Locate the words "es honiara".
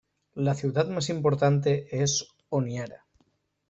2.01-3.05